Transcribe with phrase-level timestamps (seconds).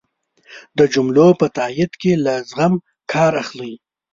[0.77, 2.73] د جملو په تایېد کی له زغم
[3.11, 3.71] کار اخله